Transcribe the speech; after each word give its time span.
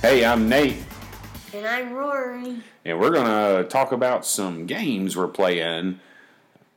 Hey, 0.00 0.24
I'm 0.24 0.48
Nate, 0.48 0.76
And 1.52 1.66
I'm 1.66 1.92
Rory. 1.92 2.62
and 2.84 2.98
we're 2.98 3.10
going 3.10 3.26
to 3.26 3.68
talk 3.68 3.92
about 3.92 4.24
some 4.24 4.64
games 4.64 5.16
we're 5.16 5.28
playing 5.28 6.00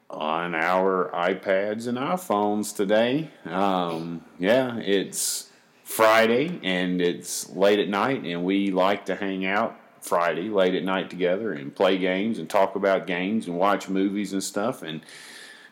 on 0.09 0.53
our 0.55 1.09
iPads 1.13 1.87
and 1.87 1.97
iPhones 1.97 2.75
today. 2.75 3.29
Um, 3.45 4.25
yeah, 4.39 4.77
it's 4.79 5.49
Friday 5.83 6.59
and 6.63 6.99
it's 6.99 7.49
late 7.51 7.79
at 7.79 7.87
night, 7.87 8.23
and 8.25 8.43
we 8.43 8.71
like 8.71 9.05
to 9.05 9.15
hang 9.15 9.45
out 9.45 9.77
Friday 10.01 10.49
late 10.49 10.75
at 10.75 10.83
night 10.83 11.09
together 11.09 11.53
and 11.53 11.73
play 11.75 11.97
games 11.97 12.39
and 12.39 12.49
talk 12.49 12.75
about 12.75 13.07
games 13.07 13.47
and 13.47 13.57
watch 13.57 13.87
movies 13.87 14.33
and 14.33 14.43
stuff. 14.43 14.81
And 14.81 15.01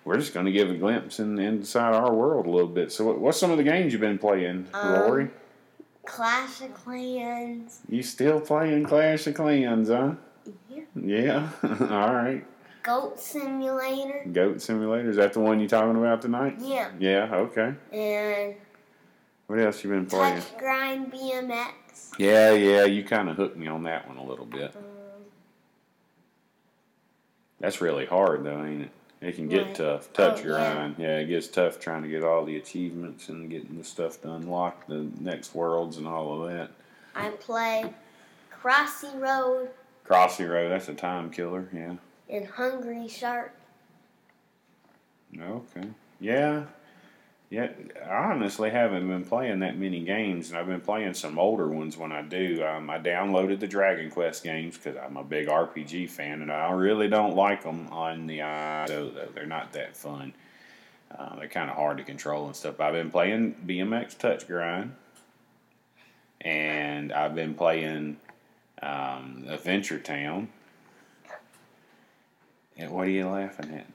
we're 0.06 0.18
just 0.18 0.34
going 0.34 0.46
to 0.46 0.52
give 0.52 0.70
a 0.70 0.76
glimpse 0.76 1.20
in, 1.20 1.38
inside 1.40 1.94
our 1.94 2.14
world 2.14 2.46
a 2.46 2.50
little 2.50 2.70
bit. 2.70 2.92
So, 2.92 3.06
what, 3.06 3.20
what's 3.20 3.40
some 3.40 3.52
of 3.52 3.58
the 3.58 3.64
games 3.64 3.92
you've 3.92 4.02
been 4.02 4.18
playing, 4.20 4.68
um, 4.74 4.94
Rory? 4.94 5.30
Clash 6.06 6.62
of 6.62 6.74
Clans. 6.74 7.82
You 7.90 8.02
still 8.02 8.40
playing 8.40 8.86
Clash 8.86 9.28
of 9.28 9.36
Clans, 9.36 9.90
huh? 9.90 10.14
Yeah. 10.70 10.82
Yeah. 10.96 11.50
All 11.82 12.14
right. 12.14 12.46
Goat 12.82 13.20
Simulator. 13.20 14.26
Goat 14.32 14.62
Simulator. 14.62 15.10
Is 15.10 15.18
that 15.18 15.34
the 15.34 15.40
one 15.42 15.60
you're 15.60 15.70
talking 15.70 15.98
about 15.98 16.22
tonight? 16.22 16.56
Yeah. 16.60 16.90
Yeah. 16.98 17.30
Okay. 17.36 17.74
And 17.92 18.56
What 19.48 19.60
else 19.60 19.84
you 19.84 19.90
been 19.92 20.06
playing? 20.06 20.42
Touch 20.42 20.58
Grind 20.58 21.12
BMX. 21.12 21.72
Yeah, 22.18 22.52
yeah. 22.54 22.86
You 22.86 23.04
kind 23.04 23.30
of 23.30 23.38
hooked 23.38 23.58
me 23.58 23.68
on 23.68 23.84
that 23.84 24.08
one 24.08 24.18
a 24.18 24.24
little 24.24 24.46
bit. 24.46 24.76
Um, 24.76 24.84
That's 27.60 27.82
really 27.82 28.06
hard, 28.06 28.44
though, 28.44 28.64
ain't 28.66 28.84
it? 28.84 28.92
It 29.22 29.36
can 29.36 29.50
get 29.50 29.66
Right. 29.68 29.76
tough. 29.76 30.14
Touch 30.14 30.40
Oh, 30.46 30.48
yeah. 30.50 30.74
grind. 30.74 30.96
Yeah. 30.98 31.18
it 31.20 31.26
gets 31.26 31.48
tough 31.48 31.80
trying 31.80 32.04
to 32.04 32.08
get 32.08 32.24
all 32.24 32.46
the 32.46 32.56
achievements 32.56 33.28
and 33.30 33.50
getting 33.50 33.78
the 33.78 33.84
stuff 33.84 34.22
to 34.22 34.32
unlock 34.32 34.88
the 34.88 35.08
next 35.20 35.54
worlds 35.54 35.98
and 35.98 36.08
all 36.08 36.42
of 36.44 36.50
that. 36.52 36.72
I 37.16 37.30
play 37.32 37.94
Crossy 38.62 39.14
Road 39.20 39.70
Crossy 40.06 40.50
Road. 40.50 40.72
That's 40.72 40.88
a 40.90 40.94
time 40.94 41.30
killer. 41.32 41.68
Yeah. 41.74 41.96
and 42.30 42.48
Hungry 42.48 43.08
Shark. 43.08 43.52
Okay. 45.40 45.88
Yeah. 46.20 46.64
Yeah. 47.50 47.70
I 48.08 48.32
honestly 48.32 48.70
haven't 48.70 49.08
been 49.08 49.26
playing 49.26 49.60
that 49.60 49.78
many 49.78 50.02
games, 50.02 50.50
and 50.50 50.58
I've 50.58 50.68
been 50.68 50.82
playing 50.82 51.16
some 51.16 51.40
older 51.40 51.68
ones 51.68 51.98
when 51.98 52.12
I 52.12 52.22
do. 52.22 52.64
Um, 52.64 52.90
I 52.90 53.00
downloaded 53.00 53.60
the 53.60 53.68
Dragon 53.68 54.12
Quest 54.12 54.44
games 54.44 54.78
because 54.78 54.98
I'm 54.98 55.18
a 55.18 55.24
big 55.24 55.48
RPG 55.48 56.10
fan, 56.10 56.42
and 56.42 56.52
I 56.52 56.72
really 56.72 57.08
don't 57.08 57.36
like 57.36 57.64
them 57.64 57.88
on 57.92 58.28
the 58.28 58.44
i. 58.44 58.86
So 58.88 59.12
they're 59.34 59.48
not 59.48 59.74
that 59.74 59.98
fun. 59.98 60.34
Uh, 61.18 61.38
they're 61.38 61.48
kind 61.48 61.72
of 61.72 61.76
hard 61.76 61.98
to 61.98 62.04
control 62.04 62.46
and 62.46 62.56
stuff. 62.56 62.80
I've 62.80 62.94
been 62.94 63.10
playing 63.10 63.56
BMX 63.66 64.16
Touchgrind, 64.16 64.92
and 66.42 67.12
I've 67.12 67.34
been 67.34 67.56
playing 67.56 68.18
um, 68.84 69.46
Adventure 69.50 70.00
Town. 70.00 70.50
And 72.78 72.92
what 72.92 73.08
are 73.08 73.12
you 73.12 73.28
laughing 73.28 73.74
at? 73.74 73.88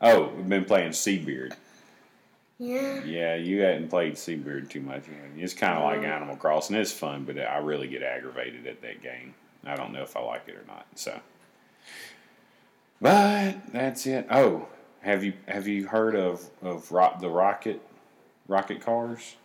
Oh, 0.00 0.32
we've 0.34 0.48
been 0.48 0.64
playing 0.64 0.92
Seabeard. 0.92 1.54
Yeah. 2.58 3.02
Yeah, 3.04 3.34
you 3.34 3.62
hadn't 3.62 3.88
played 3.88 4.16
Seabeard 4.16 4.70
too 4.70 4.80
much. 4.80 5.04
It's 5.36 5.54
kind 5.54 5.76
of 5.76 5.82
like 5.84 6.06
Animal 6.06 6.36
Crossing. 6.36 6.76
It's 6.76 6.92
fun, 6.92 7.24
but 7.24 7.38
I 7.38 7.58
really 7.58 7.88
get 7.88 8.02
aggravated 8.02 8.66
at 8.66 8.80
that 8.82 9.02
game. 9.02 9.34
I 9.64 9.74
don't 9.76 9.92
know 9.92 10.02
if 10.02 10.16
I 10.16 10.20
like 10.20 10.42
it 10.46 10.54
or 10.54 10.64
not. 10.66 10.86
So, 10.94 11.18
but 13.00 13.56
that's 13.72 14.06
it. 14.06 14.26
Oh, 14.30 14.68
have 15.00 15.24
you 15.24 15.32
have 15.46 15.66
you 15.66 15.86
heard 15.86 16.14
of 16.14 16.48
of 16.62 16.90
rock, 16.92 17.20
the 17.20 17.28
rocket 17.28 17.82
rocket 18.46 18.80
cars? 18.80 19.36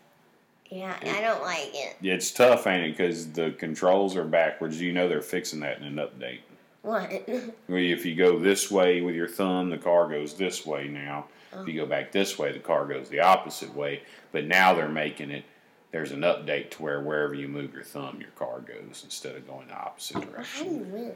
Yeah, 0.69 0.95
I 1.01 1.21
don't 1.21 1.41
like 1.41 1.71
it. 1.73 1.95
It's 2.03 2.31
tough, 2.31 2.67
ain't 2.67 2.85
it? 2.85 2.97
Because 2.97 3.31
the 3.31 3.51
controls 3.51 4.15
are 4.15 4.23
backwards. 4.23 4.79
You 4.79 4.93
know 4.93 5.07
they're 5.09 5.21
fixing 5.21 5.61
that 5.61 5.79
in 5.79 5.85
an 5.85 5.95
update. 5.95 6.41
What? 6.83 7.11
If 7.69 8.05
you 8.05 8.15
go 8.15 8.37
this 8.37 8.69
way 8.69 9.01
with 9.01 9.15
your 9.15 9.27
thumb, 9.27 9.69
the 9.69 9.77
car 9.77 10.07
goes 10.07 10.35
this 10.35 10.65
way 10.65 10.87
now. 10.87 11.25
If 11.53 11.67
you 11.67 11.73
go 11.79 11.85
back 11.85 12.11
this 12.11 12.37
way, 12.37 12.51
the 12.51 12.59
car 12.59 12.85
goes 12.85 13.09
the 13.09 13.21
opposite 13.21 13.73
way. 13.75 14.03
But 14.31 14.45
now 14.45 14.73
they're 14.73 14.87
making 14.87 15.31
it, 15.31 15.43
there's 15.91 16.11
an 16.11 16.21
update 16.21 16.69
to 16.71 16.83
where 16.83 17.01
wherever 17.01 17.33
you 17.33 17.47
move 17.47 17.73
your 17.73 17.83
thumb, 17.83 18.19
your 18.21 18.29
car 18.31 18.59
goes 18.61 19.01
instead 19.03 19.35
of 19.35 19.47
going 19.47 19.67
the 19.67 19.73
opposite 19.75 20.21
direction. 20.21 20.63
How 20.65 20.69
do 20.71 20.75
you 20.75 20.83
win? 20.83 21.15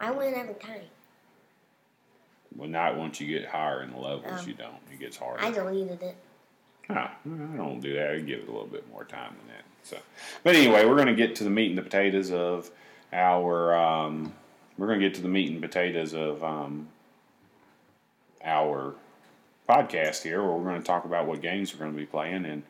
I 0.00 0.10
win 0.10 0.34
every 0.34 0.54
time. 0.54 0.80
Well, 2.56 2.68
not 2.68 2.96
once 2.96 3.20
you 3.20 3.28
get 3.38 3.48
higher 3.48 3.82
in 3.82 3.90
the 3.90 3.98
levels, 3.98 4.40
Oh. 4.42 4.46
you 4.46 4.54
don't. 4.54 4.74
It 4.92 4.98
gets 4.98 5.16
harder. 5.16 5.42
I 5.44 5.50
deleted 5.50 6.02
it. 6.02 6.16
Ah, 6.90 7.12
I 7.24 7.56
don't 7.56 7.80
do 7.80 7.92
that. 7.94 8.10
I 8.10 8.18
give 8.20 8.40
it 8.40 8.48
a 8.48 8.50
little 8.52 8.66
bit 8.66 8.88
more 8.90 9.04
time 9.04 9.34
than 9.38 9.48
that. 9.48 9.64
So, 9.82 9.98
but 10.42 10.56
anyway, 10.56 10.84
we're 10.86 10.94
going 10.96 11.08
to 11.08 11.14
get 11.14 11.36
to 11.36 11.44
the 11.44 11.50
meat 11.50 11.68
and 11.68 11.78
the 11.78 11.82
potatoes 11.82 12.32
of 12.32 12.70
our. 13.12 13.76
Um, 13.76 14.32
we're 14.78 14.86
going 14.86 14.98
to 15.00 15.06
get 15.06 15.14
to 15.16 15.22
the 15.22 15.28
meat 15.28 15.50
and 15.50 15.60
potatoes 15.60 16.14
of 16.14 16.42
um, 16.42 16.88
our 18.42 18.94
podcast 19.68 20.22
here, 20.22 20.42
where 20.42 20.52
we're 20.52 20.70
going 20.70 20.80
to 20.80 20.86
talk 20.86 21.04
about 21.04 21.26
what 21.26 21.42
games 21.42 21.72
we're 21.72 21.80
going 21.80 21.92
to 21.92 21.98
be 21.98 22.06
playing 22.06 22.46
and 22.46 22.62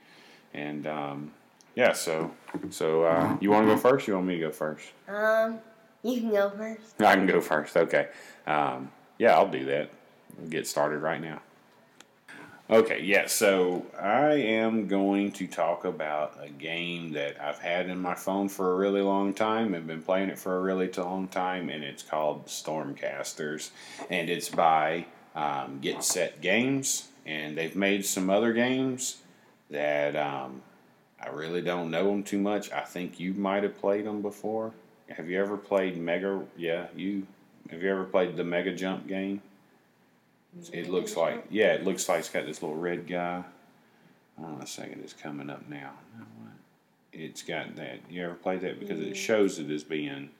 and 0.55 0.87
um, 0.87 1.33
yeah. 1.75 1.93
So 1.93 2.33
so 2.71 3.05
uh, 3.05 3.37
you 3.41 3.51
want 3.51 3.69
to 3.69 3.75
go 3.75 3.81
first? 3.81 4.09
You 4.09 4.15
want 4.15 4.27
me 4.27 4.35
to 4.35 4.41
go 4.41 4.51
first? 4.51 4.89
Um, 5.07 5.59
you 6.03 6.21
can 6.21 6.31
go 6.31 6.51
first. 6.51 7.01
I 7.01 7.15
can 7.15 7.27
go 7.27 7.41
first. 7.41 7.77
Okay. 7.77 8.09
Um, 8.47 8.91
yeah, 9.19 9.35
I'll 9.35 9.51
do 9.51 9.65
that. 9.67 9.91
We'll 10.39 10.49
get 10.49 10.67
started 10.67 10.99
right 10.99 11.21
now. 11.21 11.41
Okay, 12.71 13.03
yeah, 13.03 13.27
so 13.27 13.87
I 13.99 14.33
am 14.35 14.89
going 14.89 15.33
to 15.33 15.47
talk 15.47 15.87
about 15.87 16.39
a 16.39 16.51
game 16.51 17.13
that 17.13 17.41
I've 17.41 17.59
had 17.59 17.89
in 17.89 17.99
my 17.99 18.15
phone 18.15 18.51
for 18.51 18.73
a 18.73 18.77
really 18.77 19.01
long 19.01 19.33
time 19.33 19.73
and 19.73 19.87
been 19.87 20.03
playing 20.03 20.29
it 20.29 20.39
for 20.39 20.59
a 20.59 20.61
really 20.61 20.93
long 20.93 21.29
time, 21.29 21.71
and 21.71 21.83
it's 21.83 22.03
called 22.03 22.45
Stormcasters. 22.45 23.71
And 24.11 24.29
it's 24.29 24.51
by 24.51 25.07
um, 25.39 25.79
Get 25.81 26.03
Set 26.03 26.41
Games, 26.41 27.09
and 27.25 27.57
they've 27.57 27.77
made 27.77 28.05
some 28.05 28.29
other 28.29 28.53
games 28.53 29.19
that 29.71 30.17
um, 30.17 30.63
I 31.23 31.29
really 31.29 31.63
don't 31.63 31.91
know 31.91 32.11
them 32.11 32.25
too 32.25 32.39
much. 32.41 32.73
I 32.73 32.81
think 32.81 33.21
you 33.21 33.35
might 33.35 33.63
have 33.63 33.79
played 33.79 34.05
them 34.05 34.21
before. 34.21 34.73
Have 35.09 35.31
you 35.31 35.41
ever 35.41 35.57
played 35.57 35.97
Mega? 35.97 36.43
Yeah, 36.57 36.89
you. 36.97 37.27
Have 37.71 37.83
you 37.83 37.91
ever 37.91 38.05
played 38.05 38.37
the 38.37 38.45
Mega 38.45 38.75
Jump 38.75 39.07
game? 39.07 39.41
It 40.73 40.89
looks 40.91 41.17
like 41.17 41.47
yeah, 41.51 41.75
it 41.75 41.85
looks 41.85 42.09
like 42.09 42.21
it's 42.21 42.31
got 42.31 42.45
this 42.45 42.63
little 42.63 42.77
red 42.77 43.07
guy. 43.07 43.45
Hold 44.39 44.57
on 44.57 44.63
a 44.63 44.67
second, 44.67 45.03
it's 45.03 45.13
coming 45.13 45.51
up 45.51 45.69
now. 45.69 45.93
Now? 46.19 46.25
It's 47.13 47.43
got 47.43 47.77
that. 47.77 47.99
You 48.11 48.25
ever 48.25 48.35
played 48.35 48.63
that 48.63 48.81
because 48.81 49.01
it 49.01 49.17
shows 49.17 49.59
it 49.59 49.71
as 49.71 49.85
being. 49.85 50.31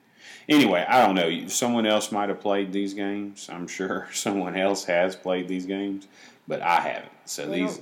Anyway, 0.47 0.85
I 0.87 1.05
don't 1.05 1.15
know. 1.15 1.47
Someone 1.47 1.85
else 1.85 2.11
might 2.11 2.29
have 2.29 2.39
played 2.41 2.71
these 2.71 2.93
games. 2.93 3.49
I'm 3.51 3.67
sure 3.67 4.07
someone 4.13 4.55
else 4.57 4.83
has 4.85 5.15
played 5.15 5.47
these 5.47 5.65
games, 5.65 6.07
but 6.47 6.61
I 6.61 6.79
haven't. 6.81 7.11
So 7.25 7.45
They 7.45 7.61
these 7.61 7.79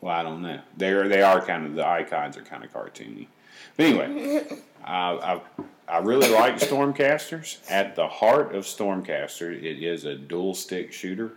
well, 0.00 0.14
I 0.14 0.22
don't 0.22 0.42
know. 0.42 0.60
They're 0.76 1.08
they 1.08 1.22
are 1.22 1.40
kind 1.44 1.66
of 1.66 1.74
the 1.74 1.86
icons 1.86 2.36
are 2.36 2.42
kind 2.42 2.64
of 2.64 2.72
cartoony. 2.72 3.26
But 3.76 3.86
anyway, 3.86 4.46
I, 4.84 5.12
I 5.12 5.40
I 5.88 5.98
really 5.98 6.28
like 6.28 6.56
Stormcasters. 6.56 7.58
At 7.70 7.96
the 7.96 8.06
heart 8.08 8.54
of 8.54 8.64
Stormcaster, 8.64 9.50
it 9.52 9.82
is 9.82 10.04
a 10.04 10.14
dual 10.14 10.54
stick 10.54 10.92
shooter, 10.92 11.32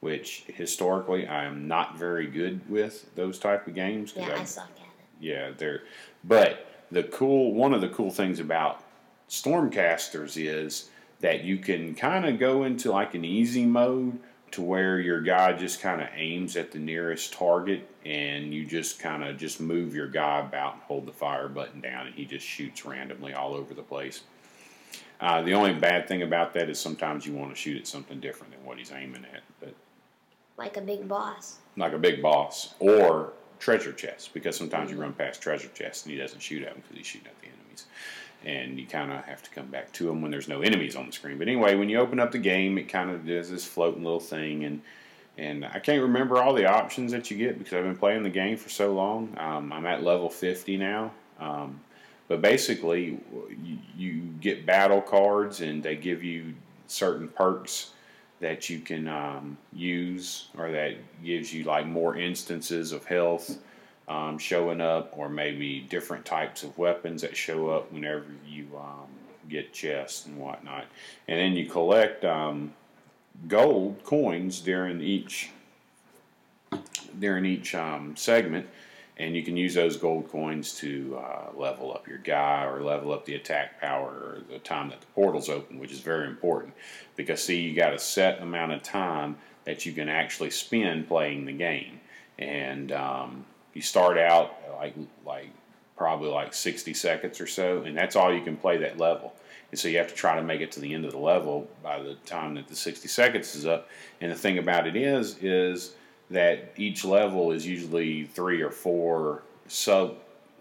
which 0.00 0.44
historically 0.46 1.26
I 1.26 1.44
am 1.44 1.66
not 1.66 1.98
very 1.98 2.26
good 2.26 2.68
with 2.70 3.14
those 3.16 3.38
type 3.38 3.66
of 3.66 3.74
games. 3.74 4.12
Yeah, 4.16 4.28
I- 4.36 4.40
I 4.40 4.44
suck 4.44 4.70
at 4.76 4.82
it. 4.82 4.86
yeah, 5.20 5.50
they're. 5.56 5.82
But 6.24 6.66
the 6.92 7.02
cool 7.02 7.52
one 7.54 7.74
of 7.74 7.80
the 7.80 7.88
cool 7.88 8.10
things 8.10 8.38
about 8.38 8.82
Stormcasters 9.28 10.36
is 10.36 10.90
that 11.20 11.44
you 11.44 11.58
can 11.58 11.94
kind 11.94 12.26
of 12.26 12.38
go 12.38 12.64
into 12.64 12.90
like 12.90 13.14
an 13.14 13.24
easy 13.24 13.64
mode 13.64 14.18
to 14.52 14.62
where 14.62 15.00
your 15.00 15.20
guy 15.20 15.52
just 15.52 15.80
kind 15.80 16.00
of 16.00 16.08
aims 16.14 16.56
at 16.56 16.70
the 16.70 16.78
nearest 16.78 17.32
target 17.32 17.88
and 18.04 18.54
you 18.54 18.64
just 18.64 18.98
kind 19.00 19.24
of 19.24 19.36
just 19.36 19.60
move 19.60 19.94
your 19.94 20.06
guy 20.06 20.38
about 20.40 20.74
and 20.74 20.82
hold 20.82 21.06
the 21.06 21.12
fire 21.12 21.48
button 21.48 21.80
down 21.80 22.06
and 22.06 22.14
he 22.14 22.24
just 22.24 22.46
shoots 22.46 22.84
randomly 22.84 23.32
all 23.34 23.54
over 23.54 23.74
the 23.74 23.82
place. 23.82 24.22
Uh, 25.20 25.42
the 25.42 25.52
only 25.54 25.72
bad 25.74 26.06
thing 26.06 26.22
about 26.22 26.52
that 26.54 26.68
is 26.68 26.78
sometimes 26.78 27.26
you 27.26 27.32
want 27.32 27.50
to 27.50 27.56
shoot 27.56 27.76
at 27.78 27.86
something 27.86 28.20
different 28.20 28.52
than 28.52 28.64
what 28.64 28.78
he's 28.78 28.92
aiming 28.92 29.24
at, 29.34 29.42
but 29.60 29.74
Like 30.56 30.76
a 30.76 30.80
big 30.82 31.08
boss. 31.08 31.56
like 31.76 31.92
a 31.92 31.98
big 31.98 32.22
boss 32.22 32.74
or 32.78 33.32
treasure 33.58 33.92
chests 33.92 34.28
because 34.28 34.56
sometimes 34.56 34.90
you 34.90 34.98
run 35.00 35.14
past 35.14 35.40
treasure 35.42 35.68
chests 35.74 36.04
and 36.04 36.12
he 36.12 36.18
doesn't 36.18 36.40
shoot 36.40 36.62
at 36.62 36.68
them 36.74 36.82
because 36.82 36.96
he's 36.98 37.06
shooting 37.06 37.28
at 37.28 37.40
the 37.40 37.46
enemies 37.48 37.86
and 38.44 38.78
you 38.78 38.86
kind 38.86 39.12
of 39.12 39.24
have 39.24 39.42
to 39.42 39.50
come 39.50 39.66
back 39.66 39.92
to 39.92 40.04
them 40.04 40.22
when 40.22 40.30
there's 40.30 40.48
no 40.48 40.60
enemies 40.60 40.96
on 40.96 41.06
the 41.06 41.12
screen. 41.12 41.38
But 41.38 41.48
anyway 41.48 41.74
when 41.74 41.88
you 41.88 41.98
open 41.98 42.20
up 42.20 42.32
the 42.32 42.38
game 42.38 42.78
it 42.78 42.88
kind 42.88 43.10
of 43.10 43.26
does 43.26 43.50
this 43.50 43.64
floating 43.64 44.04
little 44.04 44.20
thing 44.20 44.64
and 44.64 44.82
and 45.38 45.64
I 45.64 45.78
can't 45.78 46.02
remember 46.02 46.38
all 46.38 46.54
the 46.54 46.66
options 46.66 47.12
that 47.12 47.30
you 47.30 47.36
get 47.36 47.58
because 47.58 47.74
I've 47.74 47.84
been 47.84 47.96
playing 47.96 48.22
the 48.22 48.30
game 48.30 48.56
for 48.56 48.70
so 48.70 48.92
long. 48.92 49.36
Um, 49.38 49.72
I'm 49.72 49.84
at 49.84 50.02
level 50.02 50.30
50 50.30 50.78
now, 50.78 51.12
um, 51.38 51.80
but 52.28 52.40
basically, 52.40 53.18
you, 53.62 53.78
you 53.96 54.20
get 54.40 54.64
battle 54.64 55.02
cards, 55.02 55.60
and 55.60 55.82
they 55.82 55.94
give 55.94 56.24
you 56.24 56.54
certain 56.86 57.28
perks 57.28 57.92
that 58.40 58.70
you 58.70 58.80
can 58.80 59.08
um, 59.08 59.58
use, 59.72 60.48
or 60.56 60.70
that 60.70 60.94
gives 61.22 61.52
you 61.52 61.64
like 61.64 61.86
more 61.86 62.16
instances 62.16 62.92
of 62.92 63.04
health 63.04 63.58
um, 64.08 64.38
showing 64.38 64.80
up, 64.80 65.12
or 65.16 65.28
maybe 65.28 65.80
different 65.80 66.24
types 66.24 66.62
of 66.62 66.76
weapons 66.78 67.22
that 67.22 67.36
show 67.36 67.70
up 67.70 67.92
whenever 67.92 68.26
you 68.46 68.66
um, 68.76 69.06
get 69.48 69.72
chests 69.72 70.26
and 70.26 70.36
whatnot. 70.38 70.86
And 71.28 71.38
then 71.38 71.52
you 71.52 71.68
collect 71.68 72.24
um, 72.24 72.72
gold 73.48 74.02
coins 74.04 74.60
during 74.60 75.00
each 75.00 75.50
during 77.18 77.46
each 77.46 77.74
um, 77.74 78.14
segment, 78.14 78.66
and 79.16 79.34
you 79.34 79.42
can 79.42 79.56
use 79.56 79.74
those 79.74 79.96
gold 79.96 80.30
coins 80.30 80.74
to 80.74 81.18
uh, 81.18 81.58
level 81.58 81.92
up 81.92 82.06
your 82.06 82.18
guy 82.18 82.64
or 82.64 82.82
level 82.82 83.12
up 83.12 83.24
the 83.24 83.34
attack 83.34 83.80
power 83.80 84.10
or 84.10 84.42
the 84.50 84.58
time 84.58 84.90
that 84.90 85.00
the 85.00 85.06
portal's 85.08 85.48
open, 85.48 85.78
which 85.78 85.92
is 85.92 86.00
very 86.00 86.26
important. 86.26 86.74
Because 87.14 87.42
see, 87.42 87.60
you 87.60 87.74
got 87.74 87.94
a 87.94 87.98
set 87.98 88.42
amount 88.42 88.72
of 88.72 88.82
time 88.82 89.36
that 89.64 89.86
you 89.86 89.92
can 89.92 90.08
actually 90.08 90.50
spend 90.50 91.08
playing 91.08 91.46
the 91.46 91.52
game, 91.52 92.00
and 92.38 92.92
um, 92.92 93.46
you 93.76 93.82
start 93.82 94.16
out 94.16 94.56
like 94.78 94.94
like 95.26 95.50
probably 95.96 96.30
like 96.30 96.52
60 96.52 96.94
seconds 96.94 97.40
or 97.40 97.46
so, 97.46 97.82
and 97.82 97.96
that's 97.96 98.16
all 98.16 98.32
you 98.34 98.42
can 98.42 98.56
play 98.56 98.78
that 98.78 98.98
level. 98.98 99.34
And 99.70 99.78
so 99.78 99.88
you 99.88 99.98
have 99.98 100.08
to 100.08 100.14
try 100.14 100.36
to 100.36 100.42
make 100.42 100.60
it 100.60 100.72
to 100.72 100.80
the 100.80 100.92
end 100.94 101.04
of 101.04 101.12
the 101.12 101.18
level 101.18 101.68
by 101.82 102.02
the 102.02 102.14
time 102.26 102.54
that 102.54 102.68
the 102.68 102.76
60 102.76 103.08
seconds 103.08 103.54
is 103.54 103.66
up. 103.66 103.88
And 104.20 104.30
the 104.30 104.36
thing 104.36 104.58
about 104.58 104.86
it 104.86 104.94
is, 104.94 105.38
is 105.42 105.94
that 106.30 106.72
each 106.76 107.04
level 107.04 107.50
is 107.52 107.66
usually 107.66 108.24
three 108.24 108.60
or 108.62 108.70
four 108.70 109.42
sub, 109.68 110.16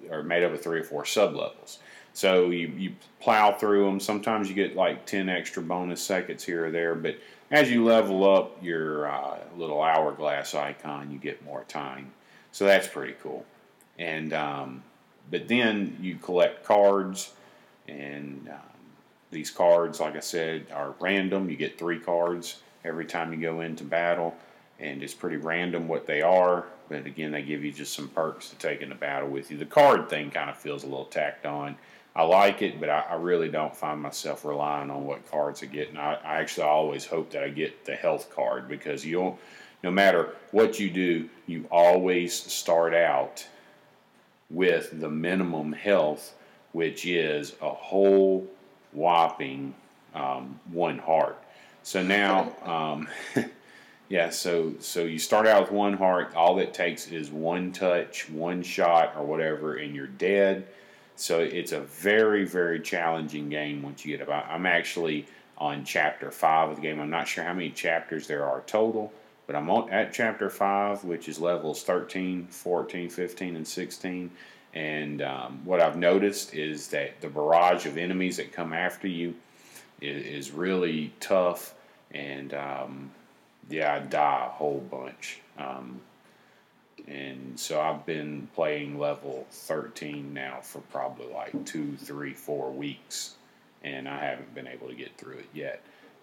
or 0.10 0.24
made 0.24 0.44
up 0.44 0.54
of 0.54 0.62
three 0.62 0.80
or 0.80 0.84
four 0.84 1.06
sub 1.06 1.36
levels. 1.36 1.80
So 2.14 2.50
you, 2.50 2.68
you 2.70 2.96
plow 3.20 3.52
through 3.52 3.86
them. 3.86 4.00
Sometimes 4.00 4.48
you 4.50 4.56
get 4.56 4.76
like 4.76 5.06
10 5.06 5.28
extra 5.30 5.62
bonus 5.62 6.02
seconds 6.02 6.44
here 6.44 6.68
or 6.68 6.72
there, 6.72 6.96
but 6.96 7.18
as 7.52 7.70
you 7.70 7.84
level 7.84 8.30
up 8.30 8.58
your 8.64 9.08
uh, 9.08 9.38
little 9.58 9.82
hourglass 9.82 10.56
icon, 10.56 11.12
you 11.12 11.18
get 11.18 11.44
more 11.46 11.66
time. 11.68 12.12
So 12.56 12.64
that's 12.64 12.88
pretty 12.88 13.16
cool. 13.22 13.44
And 14.00 14.32
um, 14.32 14.82
but 15.30 15.50
then 15.50 15.98
you 16.00 16.16
collect 16.16 16.64
cards, 16.64 17.34
and 17.90 18.48
um, 18.50 18.60
these 19.30 19.52
cards, 19.52 20.00
like 20.00 20.16
I 20.16 20.22
said, 20.22 20.68
are 20.74 20.96
random. 21.02 21.50
You 21.50 21.58
get 21.58 21.78
three 21.78 22.00
cards 22.00 22.62
every 22.86 23.04
time 23.04 23.34
you 23.34 23.42
go 23.42 23.60
into 23.60 23.84
battle 23.84 24.38
and 24.80 25.04
it's 25.04 25.14
pretty 25.14 25.36
random 25.36 25.90
what 25.90 26.08
they 26.08 26.22
are. 26.22 26.66
But 26.88 27.06
again, 27.06 27.32
they 27.32 27.42
give 27.42 27.66
you 27.66 27.74
just 27.74 27.94
some 27.94 28.08
perks 28.08 28.50
to 28.52 28.56
take 28.56 28.82
into 28.82 28.96
battle 28.96 29.28
with 29.28 29.52
you. 29.52 29.58
The 29.58 29.66
card 29.66 30.10
thing 30.10 30.32
kind 30.32 30.50
of 30.50 30.58
feels 30.58 30.84
a 30.84 30.88
little 30.88 31.06
tacked 31.06 31.46
on. 31.46 31.76
I 32.16 32.24
like 32.24 32.62
it, 32.62 32.80
but 32.80 32.90
I, 32.90 33.00
I 33.10 33.16
really 33.16 33.50
don't 33.50 33.76
find 33.76 34.02
myself 34.02 34.46
relying 34.46 34.90
on 34.90 35.04
what 35.04 35.30
cards 35.30 35.62
I 35.62 35.66
get. 35.66 35.90
And 35.90 35.98
I, 35.98 36.20
I 36.24 36.38
actually 36.38 36.68
always 36.68 37.06
hope 37.06 37.32
that 37.32 37.44
I 37.44 37.50
get 37.50 37.84
the 37.84 37.96
health 37.96 38.34
card 38.34 38.70
because 38.70 39.06
you 39.06 39.18
don't, 39.18 39.40
no 39.84 39.92
matter 39.92 40.36
what 40.52 40.80
you 40.80 40.90
do, 40.90 41.30
you 41.48 41.66
always 41.72 42.34
start 42.34 42.94
out 42.94 43.46
with 44.50 45.00
the 45.00 45.10
minimum 45.10 45.74
health, 45.74 46.34
which 46.72 47.06
is 47.06 47.54
a 47.62 47.70
whole 47.70 48.48
whopping 48.92 49.74
um, 50.14 50.60
one 50.72 50.98
heart. 50.98 51.42
So 51.84 52.02
now, 52.02 52.52
um, 52.64 53.08
Yeah, 54.08 54.30
so 54.30 54.76
so 54.80 55.04
you 55.04 55.18
start 55.18 55.48
out 55.48 55.64
with 55.64 55.72
one 55.72 55.94
heart. 55.94 56.36
All 56.36 56.60
it 56.60 56.74
takes 56.74 57.08
is 57.08 57.32
one 57.32 57.72
touch, 57.72 58.30
one 58.30 58.62
shot, 58.62 59.16
or 59.18 59.26
whatever, 59.26 59.76
and 59.76 59.96
you're 59.96 60.06
dead. 60.06 60.68
So 61.16 61.40
it's 61.40 61.72
a 61.72 61.82
very 61.82 62.46
very 62.46 62.80
challenging 62.80 63.50
game 63.50 63.82
once 63.82 64.06
you 64.06 64.16
get 64.16 64.26
about. 64.26 64.46
I'm 64.48 64.68
actually 64.68 65.26
on 65.58 65.86
chapter 65.86 66.30
five 66.30 66.70
of 66.70 66.76
the 66.76 66.82
game. 66.84 67.00
I'm 67.00 67.10
not 67.10 67.28
sure 67.28 67.44
how 67.44 67.54
many 67.54 67.72
chapters 67.72 68.28
there 68.28 68.46
are 68.46 68.62
total, 68.68 69.12
but 69.48 69.56
I'm 69.56 69.70
on, 69.70 69.90
at 69.90 70.14
chapter 70.14 70.50
five, 70.50 71.04
which 71.04 71.30
is 71.30 71.40
levels 71.40 71.84
13, 71.84 72.48
14, 72.48 73.10
15, 73.10 73.56
and 73.56 73.68
16. 73.68 74.32
And 74.74 75.22
um, 75.22 75.62
what 75.64 75.82
I've 75.82 75.98
noticed 75.98 76.54
is 76.54 76.90
that 76.90 77.22
the 77.22 77.30
barrage 77.30 77.86
of 77.86 77.98
enemies 77.98 78.38
that 78.38 78.52
come 78.52 78.74
after 78.74 79.08
you 79.08 79.36
is, 80.02 80.26
is 80.26 80.52
really 80.52 81.14
tough 81.20 81.76
and 82.12 82.54
um, 82.54 83.12
yeah, 83.70 83.96
I 83.96 84.00
die 84.00 84.46
a 84.48 84.50
whole 84.50 84.84
bunch. 84.90 85.42
Um, 85.58 86.00
and 87.08 87.60
so 87.60 87.80
I've 87.80 88.06
been 88.06 88.48
playing 88.56 88.98
level 88.98 89.46
13 89.52 90.34
now 90.34 90.60
for 90.62 90.80
probably 90.80 91.28
like 91.28 91.66
two, 91.66 91.96
three, 91.98 92.34
four 92.34 92.72
weeks, 92.72 93.36
and 93.84 94.08
I 94.08 94.24
haven't 94.24 94.56
been 94.56 94.68
able 94.68 94.88
to 94.88 94.96
get 94.96 95.16
through 95.18 95.38
it 95.38 95.50
yet. 95.54 95.82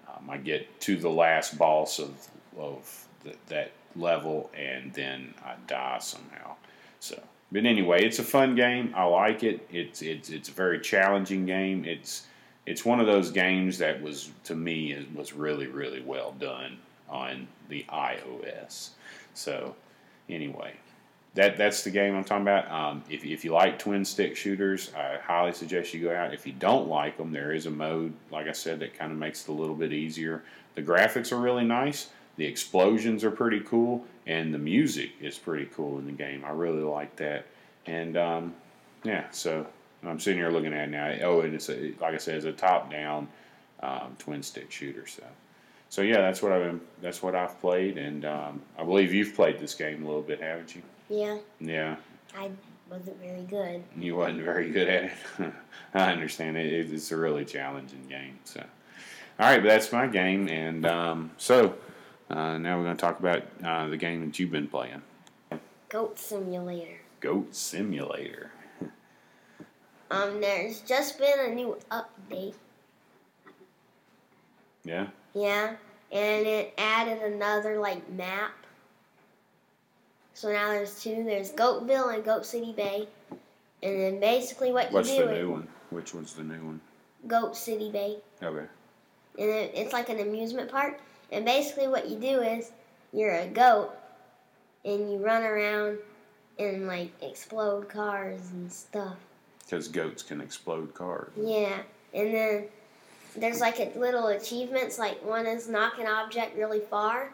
Um, 0.09 0.29
I 0.29 0.39
get 0.39 0.81
to 0.81 0.97
the 0.97 1.11
last 1.11 1.57
boss 1.57 1.99
of 1.99 2.11
of 2.59 3.07
the, 3.25 3.35
that 3.49 3.73
level, 3.97 4.51
and 4.57 4.93
then 4.93 5.35
I 5.45 5.55
die 5.67 5.99
somehow. 6.01 6.57
So, 7.01 7.21
but 7.51 7.67
anyway, 7.67 8.05
it's 8.05 8.19
a 8.19 8.25
fun 8.25 8.55
game. 8.55 8.93
I 8.97 9.05
like 9.05 9.43
it. 9.43 9.67
It's 9.71 10.03
it's 10.03 10.31
it's 10.31 10.49
a 10.49 10.53
very 10.53 10.81
challenging 10.81 11.47
game. 11.47 11.85
It's 11.85 12.27
it's 12.67 12.85
one 12.85 13.01
of 13.01 13.07
those 13.07 13.31
games 13.31 13.79
that 13.79 14.01
was 14.01 14.31
to 14.45 14.55
me 14.55 15.07
was 15.15 15.33
really 15.33 15.67
really 15.67 16.01
well 16.01 16.33
done 16.39 16.79
on 17.09 17.47
the 17.69 17.85
iOS. 17.91 18.91
So, 19.35 19.75
anyway, 20.29 20.75
that 21.35 21.57
that's 21.57 21.83
the 21.85 21.91
game 21.91 22.15
I'm 22.15 22.25
talking 22.25 22.43
about. 22.43 22.71
Um, 22.71 23.03
if, 23.09 23.25
if 23.25 23.45
you 23.45 23.53
like 23.53 23.79
twin 23.79 24.05
stick 24.05 24.37
shooters, 24.37 24.93
I 24.95 25.19
highly 25.23 25.53
suggest 25.53 25.95
you 25.95 26.03
go 26.03 26.15
out. 26.15 26.35
If 26.35 26.47
you 26.47 26.53
don't 26.53 26.89
like 26.89 27.17
them, 27.17 27.33
there 27.33 27.53
is 27.53 27.67
a 27.67 27.71
mode, 27.71 28.13
like 28.31 28.49
I 28.49 28.53
said, 28.53 28.81
that 28.81 28.99
kind 28.99 29.13
of 29.13 29.19
makes 29.19 29.43
it 29.43 29.51
a 29.51 29.55
little 29.55 29.75
bit 29.75 29.93
easier. 29.93 30.43
The 30.75 30.83
graphics 30.83 31.33
are 31.33 31.39
really 31.39 31.65
nice. 31.65 32.11
The 32.37 32.47
explosions 32.47 33.25
are 33.25 33.31
pretty 33.31 33.61
cool, 33.61 34.05
and 34.27 34.53
the 34.53 34.59
music 34.59 35.11
is 35.21 35.39
pretty 35.39 35.67
cool 35.75 35.99
in 35.99 36.07
the 36.07 36.13
game. 36.13 36.45
I 36.45 36.51
really 36.51 36.83
like 36.83 37.17
that. 37.17 37.47
And 37.87 38.17
um, 38.17 38.55
yeah, 39.05 39.31
so 39.31 39.67
I'm 40.05 40.19
sitting 40.19 40.39
here 40.39 40.51
looking 40.51 40.73
at 40.73 40.89
it 40.89 40.91
now. 40.91 41.15
Oh, 41.23 41.41
and 41.41 41.55
it's 41.55 41.69
a, 41.69 41.95
like 42.01 42.15
I 42.15 42.19
said, 42.19 42.37
it's 42.37 42.47
a 42.47 42.53
top-down 42.53 43.29
um, 43.83 44.17
twin 44.19 44.43
stick 44.43 44.71
shooter. 44.71 45.07
So 45.07 45.25
so 45.93 46.01
yeah, 46.01 46.23
that's 46.23 46.41
what 46.41 46.53
I've 46.53 46.81
that's 47.03 47.23
what 47.23 47.35
I've 47.35 47.61
played, 47.61 47.99
and 47.99 48.25
um, 48.25 48.63
I 48.79 48.83
believe 48.83 49.13
you've 49.13 49.35
played 49.35 49.59
this 49.59 49.75
game 49.75 50.03
a 50.03 50.07
little 50.07 50.23
bit, 50.23 50.41
haven't 50.41 50.75
you? 50.75 50.81
Yeah. 51.11 51.37
Yeah. 51.61 51.97
I 52.35 52.51
wasn't 52.91 53.21
very 53.21 53.43
good. 53.43 53.85
You 53.95 54.17
wasn't 54.17 54.41
very 54.41 54.71
good 54.71 54.89
at 54.89 55.05
it. 55.05 55.13
I 55.95 56.11
understand 56.11 56.57
it. 56.57 56.73
It's 56.73 57.13
a 57.13 57.17
really 57.19 57.45
challenging 57.45 58.07
game. 58.09 58.39
So, 58.45 58.61
all 59.39 59.51
right, 59.51 59.63
but 59.63 59.69
that's 59.69 59.93
my 59.93 60.07
game, 60.07 60.49
and 60.49 60.87
um, 60.87 61.31
so 61.37 61.75
uh, 62.33 62.59
now 62.59 62.79
we're 62.79 62.85
going 62.85 62.97
to 62.97 63.01
talk 63.01 63.21
about 63.21 63.43
uh, 63.65 63.89
the 63.89 63.97
game 63.97 64.25
that 64.25 64.39
you've 64.39 64.51
been 64.51 64.69
playing. 64.69 65.03
Goat 65.89 66.19
Simulator. 66.19 66.99
Goat 67.21 67.55
Simulator. 67.55 68.51
um, 70.11 70.41
there's 70.41 70.81
just 70.81 71.19
been 71.19 71.39
a 71.39 71.55
new 71.55 71.77
update. 71.91 72.55
Yeah. 74.85 75.09
Yeah, 75.35 75.77
and 76.11 76.47
it 76.47 76.75
added 76.79 77.23
another 77.23 77.79
like 77.79 78.09
map. 78.11 78.53
So 80.35 80.51
now 80.51 80.69
there's 80.69 81.01
two. 81.03 81.25
There's 81.25 81.53
Goatville 81.53 82.15
and 82.15 82.25
Goat 82.25 82.45
City 82.45 82.73
Bay, 82.73 83.09
and 83.83 84.01
then 84.01 84.21
basically 84.21 84.73
what 84.73 84.91
What's 84.91 85.11
you 85.11 85.17
do. 85.17 85.21
What's 85.23 85.35
the 85.35 85.43
new 85.43 85.51
one? 85.51 85.69
Which 85.91 86.15
one's 86.15 86.33
the 86.35 86.43
new 86.43 86.65
one? 86.65 86.81
Goat 87.27 87.57
City 87.57 87.91
Bay. 87.91 88.19
Okay. 88.43 88.67
And 89.39 89.49
it, 89.51 89.73
it's 89.75 89.93
like 89.93 90.09
an 90.09 90.21
amusement 90.21 90.71
park. 90.71 91.01
And 91.33 91.45
basically 91.45 91.89
what 91.89 92.09
you 92.09 92.17
do 92.17 92.43
is 92.43 92.71
you're 93.13 93.35
a 93.35 93.47
goat, 93.47 93.91
and 94.85 95.11
you 95.11 95.19
run 95.19 95.43
around 95.43 95.99
and 96.59 96.87
like 96.87 97.11
explode 97.23 97.89
cars 97.89 98.51
and 98.53 98.71
stuff. 98.71 99.17
Because 99.65 99.89
goats 99.89 100.23
can 100.23 100.41
explode 100.41 100.95
cars. 100.95 101.33
Yeah, 101.37 101.79
and 102.15 102.35
then 102.35 102.65
there's 103.37 103.61
like 103.61 103.81
a 103.81 103.99
little 103.99 104.29
achievements. 104.29 104.99
Like 104.99 105.25
one 105.25 105.47
is 105.47 105.69
knock 105.69 105.99
an 105.99 106.07
object 106.07 106.57
really 106.57 106.81
far. 106.81 107.33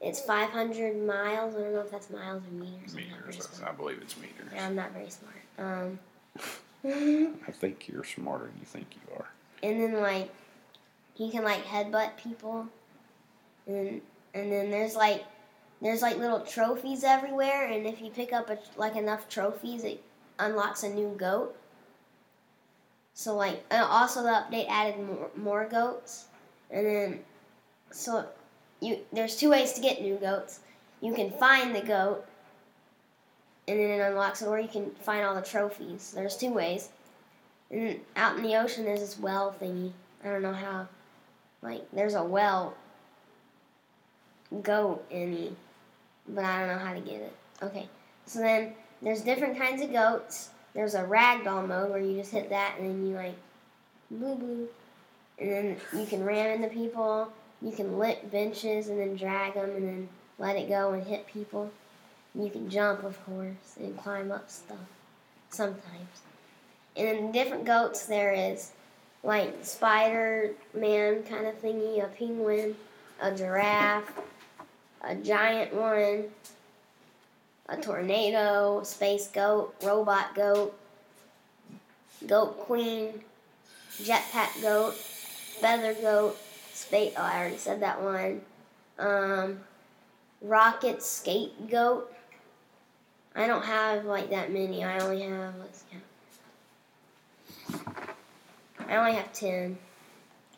It's 0.00 0.20
500 0.20 0.96
miles. 0.96 1.54
I 1.56 1.58
don't 1.58 1.74
know 1.74 1.80
if 1.80 1.90
that's 1.90 2.08
miles 2.08 2.42
or 2.44 2.52
meters. 2.52 2.94
Meters. 2.94 3.60
I 3.66 3.72
believe 3.72 3.98
it's 4.00 4.16
meters. 4.16 4.52
Yeah, 4.54 4.66
I'm 4.66 4.76
not 4.76 4.92
very 4.92 5.10
smart. 5.10 5.34
Um, 5.58 5.98
I 7.46 7.50
think 7.50 7.88
you're 7.88 8.04
smarter 8.04 8.44
than 8.44 8.54
you 8.60 8.64
think 8.64 8.86
you 8.94 9.16
are. 9.16 9.28
And 9.62 9.80
then 9.80 10.00
like, 10.00 10.32
you 11.16 11.30
can 11.32 11.42
like 11.42 11.64
headbutt 11.64 12.16
people, 12.16 12.68
and 13.68 14.00
and 14.34 14.52
then 14.52 14.70
there's 14.70 14.96
like, 14.96 15.24
there's 15.80 16.02
like 16.02 16.18
little 16.18 16.40
trophies 16.40 17.04
everywhere. 17.04 17.66
And 17.66 17.86
if 17.86 18.00
you 18.00 18.10
pick 18.10 18.32
up 18.32 18.50
a, 18.50 18.58
like 18.76 18.96
enough 18.96 19.28
trophies, 19.28 19.84
it 19.84 20.02
unlocks 20.38 20.82
a 20.82 20.88
new 20.88 21.14
goat. 21.16 21.54
So 23.14 23.36
like, 23.36 23.64
also 23.70 24.22
the 24.22 24.28
update 24.28 24.66
added 24.68 25.04
more, 25.04 25.30
more 25.36 25.68
goats, 25.68 26.26
and 26.70 26.86
then 26.86 27.20
so 27.90 28.26
you 28.80 28.98
there's 29.12 29.36
two 29.36 29.50
ways 29.50 29.72
to 29.72 29.80
get 29.80 30.00
new 30.00 30.16
goats. 30.16 30.60
You 31.00 31.14
can 31.14 31.30
find 31.30 31.74
the 31.74 31.80
goat, 31.80 32.24
and 33.66 33.78
then 33.78 33.90
it 33.90 34.00
unlocks 34.00 34.42
it, 34.42 34.46
or 34.46 34.60
you 34.60 34.68
can 34.68 34.90
find 35.02 35.24
all 35.24 35.34
the 35.34 35.42
trophies. 35.42 36.12
There's 36.12 36.36
two 36.36 36.52
ways, 36.52 36.90
And 37.70 38.00
out 38.16 38.36
in 38.36 38.42
the 38.42 38.56
ocean, 38.56 38.84
there's 38.84 39.00
this 39.00 39.18
well 39.18 39.54
thingy. 39.60 39.92
I 40.24 40.28
don't 40.28 40.42
know 40.42 40.52
how. 40.52 40.88
Like, 41.60 41.90
there's 41.92 42.14
a 42.14 42.22
well 42.22 42.74
goat 44.62 45.04
any, 45.10 45.52
but 46.28 46.44
I 46.44 46.60
don't 46.60 46.68
know 46.68 46.84
how 46.84 46.94
to 46.94 47.00
get 47.00 47.20
it. 47.20 47.32
Okay, 47.62 47.88
so 48.26 48.40
then 48.40 48.74
there's 49.02 49.22
different 49.22 49.58
kinds 49.58 49.82
of 49.82 49.92
goats. 49.92 50.50
There's 50.74 50.94
a 50.94 51.02
ragdoll 51.02 51.66
mode 51.66 51.90
where 51.90 51.98
you 51.98 52.16
just 52.16 52.32
hit 52.32 52.50
that 52.50 52.76
and 52.78 52.88
then 52.88 53.06
you 53.06 53.14
like 53.14 53.36
blue 54.10 54.34
blue, 54.36 54.68
and 55.38 55.50
then 55.50 55.76
you 55.94 56.06
can 56.06 56.24
ram 56.24 56.62
into 56.62 56.74
people. 56.74 57.32
You 57.60 57.72
can 57.72 57.98
lick 57.98 58.30
benches 58.30 58.88
and 58.88 59.00
then 59.00 59.16
drag 59.16 59.54
them 59.54 59.70
and 59.70 59.88
then 59.88 60.08
let 60.38 60.56
it 60.56 60.68
go 60.68 60.92
and 60.92 61.04
hit 61.04 61.26
people. 61.26 61.70
And 62.34 62.44
you 62.44 62.50
can 62.50 62.70
jump, 62.70 63.02
of 63.02 63.24
course, 63.26 63.76
and 63.78 63.98
climb 63.98 64.30
up 64.30 64.48
stuff 64.48 64.78
sometimes. 65.50 66.22
And 66.96 67.08
in 67.08 67.32
different 67.32 67.64
goats, 67.64 68.06
there 68.06 68.32
is 68.32 68.72
like 69.24 69.64
Spider 69.64 70.52
Man 70.74 71.22
kind 71.24 71.46
of 71.46 71.60
thingy, 71.60 72.04
a 72.04 72.08
penguin, 72.08 72.76
a 73.20 73.34
giraffe, 73.34 74.12
a 75.02 75.14
giant 75.14 75.74
one, 75.74 76.24
a 77.68 77.76
tornado, 77.76 78.82
space 78.82 79.28
goat, 79.28 79.74
robot 79.82 80.34
goat, 80.34 80.78
goat 82.26 82.58
queen, 82.60 83.20
jetpack 84.02 84.60
goat, 84.62 84.94
feather 84.94 85.94
goat, 85.94 86.36
space. 86.72 87.12
Oh, 87.16 87.22
I 87.22 87.38
already 87.38 87.56
said 87.56 87.80
that 87.82 88.00
one. 88.00 88.40
Um, 88.98 89.60
rocket 90.42 91.02
scapegoat. 91.02 92.12
I 93.34 93.46
don't 93.46 93.64
have 93.64 94.04
like 94.04 94.30
that 94.30 94.52
many. 94.52 94.82
I 94.84 94.98
only 94.98 95.22
have 95.22 95.54
let's 95.58 95.84
count. 95.90 96.04
I 98.88 98.96
only 98.96 99.12
have 99.12 99.32
ten. 99.32 99.78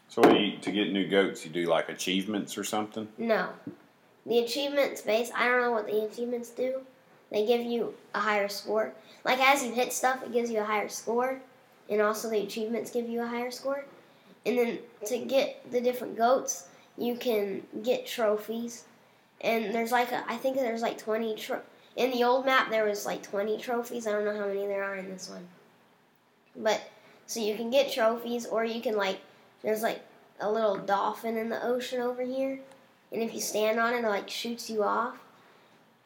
So 0.09 0.29
you, 0.35 0.59
to 0.59 0.73
get 0.73 0.93
new 0.93 1.07
goats, 1.07 1.45
you 1.45 1.51
do 1.51 1.67
like 1.67 1.89
achievements 1.89 2.59
or 2.59 2.65
something? 2.65 3.07
No. 3.19 3.51
The 4.27 4.41
achievements 4.41 5.01
base, 5.01 5.31
I 5.35 5.49
don't 5.49 5.63
know 5.63 5.73
what 5.73 5.87
the 5.87 6.05
achievements 6.05 6.51
do. 6.51 6.83
They 7.31 7.47
give 7.47 7.63
you 7.63 7.95
a 8.15 8.21
higher 8.21 8.49
score. 8.49 8.93
Like 9.25 9.39
as 9.39 9.63
you 9.63 9.73
hit 9.73 9.93
stuff, 9.93 10.23
it 10.23 10.33
gives 10.33 10.51
you 10.51 10.61
a 10.61 10.65
higher 10.65 10.89
score. 10.89 11.41
And 11.89 12.01
also 12.01 12.29
the 12.29 12.41
achievements 12.41 12.91
give 12.91 13.09
you 13.09 13.23
a 13.23 13.27
higher 13.27 13.51
score. 13.51 13.85
And 14.47 14.59
then 14.59 14.79
to 15.07 15.19
get 15.19 15.71
the 15.71 15.81
different 15.81 16.17
goats, 16.17 16.69
you 16.97 17.17
can 17.17 17.63
get 17.83 18.07
trophies. 18.07 18.85
And 19.41 19.75
there's 19.75 19.93
like, 19.93 20.13
a, 20.13 20.25
I 20.29 20.37
think 20.37 20.57
there's 20.57 20.83
like 20.83 20.99
20 20.99 21.35
tro- 21.37 21.63
In 21.97 22.11
the 22.11 22.25
old 22.25 22.45
map, 22.45 22.71
there 22.71 22.85
was 22.85 23.07
like 23.07 23.23
20 23.23 23.59
trophies. 23.59 24.07
I 24.07 24.13
don't 24.13 24.25
know 24.25 24.39
how 24.39 24.47
many 24.47 24.67
there 24.67 24.85
are 24.85 24.97
in 24.97 25.09
this 25.09 25.31
one. 25.31 25.47
But, 26.57 26.81
so 27.27 27.41
you 27.41 27.57
can 27.57 27.71
get 27.71 27.93
trophies, 27.93 28.45
or 28.45 28.65
you 28.65 28.83
can 28.83 28.97
like, 28.97 29.21
there's 29.63 29.83
like 29.83 30.01
a 30.41 30.51
little 30.51 30.77
dolphin 30.77 31.37
in 31.37 31.49
the 31.49 31.65
ocean 31.65 32.01
over 32.01 32.23
here 32.23 32.61
and 33.13 33.23
if 33.23 33.35
you 33.35 33.41
stand 33.41 33.79
on 33.79 33.95
it, 33.95 34.05
it 34.05 34.09
like 34.09 34.29
shoots 34.29 34.71
you 34.71 34.83
off. 34.83 35.17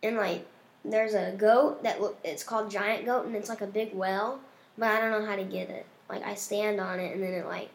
And 0.02 0.16
like 0.16 0.46
there's 0.84 1.14
a 1.14 1.32
goat 1.32 1.82
that 1.82 1.98
it's 2.22 2.42
called 2.42 2.70
giant 2.70 3.06
goat, 3.06 3.26
and 3.26 3.34
it's 3.34 3.48
like 3.48 3.60
a 3.60 3.66
big 3.66 3.94
well, 3.94 4.40
but 4.76 4.90
I 4.90 5.00
don't 5.00 5.10
know 5.10 5.26
how 5.26 5.36
to 5.36 5.44
get 5.44 5.70
it. 5.70 5.86
Like 6.08 6.22
I 6.24 6.34
stand 6.34 6.80
on 6.80 7.00
it, 7.00 7.14
and 7.14 7.22
then 7.22 7.32
it 7.32 7.46
like, 7.46 7.70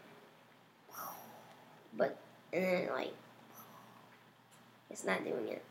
but 1.98 2.18
and 2.54 2.64
then 2.64 2.74
it 2.84 2.92
like, 2.92 3.14
it's 4.90 5.06
not 5.06 5.24
doing 5.24 5.48
it. 5.48 5.64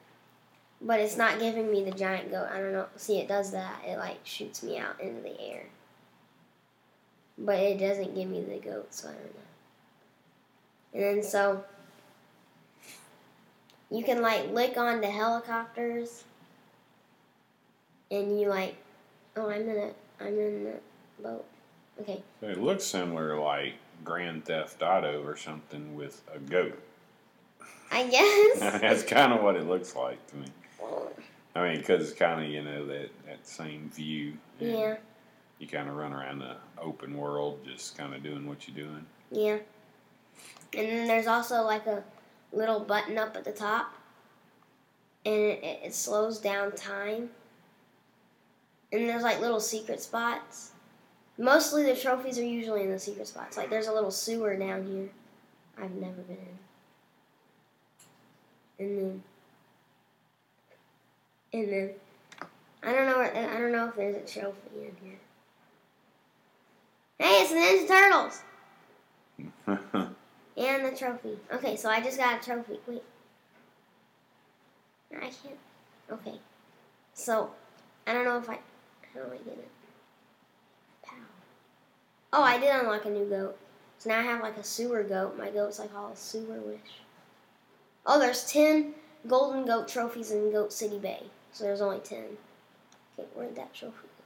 But 0.81 1.01
it's 1.01 1.17
not 1.17 1.41
giving 1.41 1.71
me 1.71 1.83
the 1.83 1.91
giant 1.91 2.31
goat. 2.31 2.49
I 2.53 2.59
don't 2.59 2.73
know. 2.73 2.87
See, 2.97 3.19
it 3.19 3.27
does 3.27 3.51
that. 3.51 3.83
It 3.85 3.99
like 3.99 4.19
shoots 4.25 4.63
me 4.63 4.79
out 4.79 5.01
into 5.01 5.21
the 5.23 5.41
air. 5.41 5.65
But 7.37 7.59
it 7.59 7.79
doesn't 7.79 8.15
give 8.15 8.29
me 8.29 8.43
the 8.43 8.59
goat, 8.59 8.87
so 8.91 9.09
I 9.09 9.13
don't 9.13 9.25
know. 9.25 9.41
And 10.95 11.03
then 11.03 11.23
so 11.23 11.65
you 13.91 14.05
can 14.05 14.23
like 14.23 14.51
lick 14.51 14.77
on 14.77 15.01
the 15.01 15.11
helicopters 15.11 16.25
and 18.11 18.41
you 18.41 18.49
like 18.49 18.77
oh 19.37 19.51
I'm 19.51 19.69
in 19.69 19.77
a 19.77 19.91
I'm 20.21 20.39
in 20.39 20.65
the 20.65 21.23
boat. 21.23 21.45
Okay. 22.01 22.23
It 22.43 22.61
looks 22.61 22.85
similar 22.85 23.39
like 23.39 23.75
Grand 24.05 24.45
Theft 24.45 24.83
Auto 24.83 25.23
or 25.25 25.37
something 25.37 25.95
with 25.95 26.23
a 26.33 26.39
goat. 26.39 26.79
I 27.91 28.07
guess. 28.07 28.61
That's 28.81 29.03
kind 29.03 29.33
of 29.33 29.43
what 29.43 29.57
it 29.57 29.67
looks 29.67 29.97
like 29.97 30.25
to 30.29 30.37
me. 30.37 30.47
I 31.55 31.69
mean, 31.69 31.79
because 31.79 32.09
it's 32.09 32.19
kind 32.19 32.45
of 32.45 32.51
you 32.51 32.63
know 32.63 32.87
that 32.87 33.11
that 33.27 33.47
same 33.47 33.91
view. 33.95 34.35
Yeah. 34.61 34.97
You 35.59 35.67
kind 35.67 35.89
of 35.89 35.97
run 35.97 36.13
around 36.13 36.39
the 36.39 36.57
open 36.81 37.17
world, 37.17 37.59
just 37.65 37.99
kind 37.99 38.15
of 38.15 38.23
doing 38.23 38.47
what 38.47 38.69
you're 38.69 38.87
doing. 38.87 39.05
Yeah. 39.33 39.59
And 40.77 40.89
then 40.89 41.09
there's 41.09 41.27
also 41.27 41.63
like 41.63 41.87
a 41.87 42.05
little 42.53 42.81
button 42.81 43.19
up 43.19 43.37
at 43.37 43.45
the 43.45 43.53
top, 43.53 43.93
and 45.25 45.35
it, 45.35 45.81
it, 45.85 45.95
slows 45.95 46.39
down 46.39 46.73
time. 46.73 47.31
And 48.93 49.09
there's 49.09 49.23
like 49.23 49.41
little 49.41 49.61
secret 49.61 50.01
spots. 50.01 50.73
Mostly 51.37 51.85
the 51.85 51.95
trophies 51.95 52.39
are 52.39 52.45
usually 52.45 52.83
in 52.83 52.91
the 52.91 52.99
secret 52.99 53.27
spots. 53.27 53.57
Like 53.57 53.71
there's 53.71 53.87
a 53.87 53.93
little 53.93 54.11
sewer 54.11 54.57
down 54.57 54.87
here. 54.87 55.09
I've 55.81 55.93
never 55.93 56.23
been 56.23 56.39
in. 58.79 58.87
And 58.87 58.99
then, 58.99 59.23
and 61.53 61.73
then, 61.73 61.91
I 62.83 62.93
don't 62.93 63.07
know. 63.07 63.21
I 63.21 63.59
don't 63.59 63.73
know 63.73 63.89
if 63.89 63.97
there's 63.97 64.17
a 64.17 64.21
trophy 64.41 64.57
in 64.77 64.97
here. 65.03 65.19
Hey, 67.19 67.43
it's 67.43 67.51
the 67.51 67.57
Ninja 67.57 67.89
Turtles. 67.89 68.43
And 70.59 70.85
the 70.85 70.91
trophy. 70.91 71.39
Okay, 71.53 71.77
so 71.77 71.89
I 71.89 72.01
just 72.01 72.19
got 72.19 72.43
a 72.43 72.45
trophy. 72.45 72.81
Wait. 72.89 73.03
I 75.15 75.21
can't. 75.21 75.59
Okay. 76.11 76.35
So, 77.15 77.51
I 78.07 78.13
don't 78.13 78.25
know 78.25 78.39
if 78.39 78.51
I. 78.51 78.59
How 79.15 79.21
do 79.21 79.33
I 79.33 79.37
get 79.37 79.55
it? 79.55 79.69
Pow. 81.05 81.15
Oh, 82.33 82.43
I 82.43 82.59
did 82.59 82.71
unlock 82.71 83.05
a 83.05 83.11
new 83.11 83.25
goat. 83.25 83.57
So 83.99 84.11
now 84.11 84.19
I 84.19 84.23
have 84.23 84.43
like 84.43 84.57
a 84.57 84.65
sewer 84.65 85.03
goat. 85.03 85.39
My 85.39 85.51
goat's 85.51 85.79
like 85.79 85.95
all 85.95 86.15
sewer 86.15 86.61
wish. 86.61 87.01
Oh, 88.05 88.19
there's 88.19 88.51
10 88.51 88.95
golden 89.27 89.65
goat 89.65 89.89
trophies 89.89 90.31
in 90.31 90.51
Goat 90.51 90.73
City 90.73 90.99
Bay. 90.99 91.23
So 91.53 91.65
there's 91.65 91.81
only 91.81 91.99
10. 92.01 92.25
Okay, 93.19 93.29
where'd 93.35 93.57
that 93.57 93.75
trophy 93.75 93.95
go? 94.03 94.25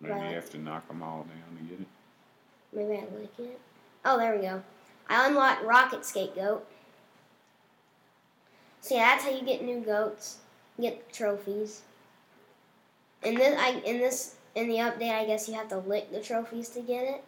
Maybe 0.00 0.14
Right. 0.14 0.30
you 0.30 0.34
have 0.36 0.50
to 0.50 0.58
knock 0.58 0.88
them 0.88 1.02
all 1.02 1.24
down 1.24 1.56
to 1.58 1.62
get 1.64 1.80
it. 1.80 1.86
Maybe 2.72 2.96
I 2.96 3.18
like 3.18 3.38
it. 3.38 3.60
Oh, 4.04 4.18
there 4.18 4.34
we 4.34 4.42
go. 4.42 4.62
I 5.10 5.26
unlocked 5.26 5.64
Rocket 5.64 6.06
Scapegoat. 6.06 6.64
So 8.80 8.94
yeah, 8.94 9.10
that's 9.10 9.24
how 9.24 9.30
you 9.30 9.42
get 9.42 9.62
new 9.62 9.80
goats, 9.80 10.38
get 10.80 11.12
trophies. 11.12 11.82
In 13.22 13.34
this, 13.34 13.58
I 13.58 13.82
in 13.84 13.98
this 13.98 14.36
in 14.54 14.68
the 14.68 14.76
update, 14.76 15.12
I 15.12 15.26
guess 15.26 15.48
you 15.48 15.54
have 15.54 15.68
to 15.68 15.78
lick 15.78 16.12
the 16.12 16.20
trophies 16.20 16.70
to 16.70 16.80
get 16.80 17.02
it. 17.02 17.24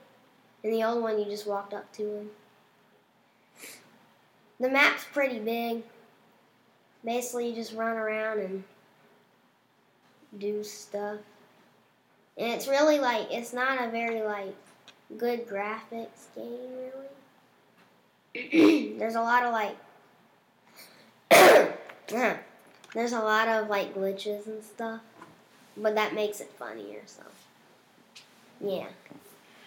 In 0.62 0.70
the 0.70 0.84
old 0.84 1.02
one, 1.02 1.18
you 1.18 1.24
just 1.24 1.46
walked 1.46 1.74
up 1.74 1.92
to 1.94 2.04
them. 2.04 2.30
The 4.60 4.70
map's 4.70 5.04
pretty 5.12 5.40
big. 5.40 5.82
Basically, 7.04 7.48
you 7.48 7.54
just 7.56 7.74
run 7.74 7.96
around 7.96 8.38
and 8.38 8.64
do 10.38 10.62
stuff. 10.62 11.18
And 12.38 12.52
it's 12.52 12.68
really 12.68 13.00
like 13.00 13.26
it's 13.30 13.52
not 13.52 13.82
a 13.82 13.90
very 13.90 14.22
like 14.22 14.54
good 15.18 15.48
graphics 15.48 16.32
game 16.34 16.70
really. 16.78 17.08
There's 18.98 19.14
a 19.14 19.20
lot 19.20 19.44
of 19.44 19.52
like 19.52 19.76
there's 22.94 23.12
a 23.12 23.20
lot 23.20 23.48
of 23.48 23.68
like 23.68 23.94
glitches 23.94 24.46
and 24.46 24.62
stuff, 24.62 25.00
but 25.76 25.94
that 25.94 26.14
makes 26.14 26.40
it 26.40 26.50
funnier. 26.58 27.00
So 27.06 27.22
yeah, 28.60 28.86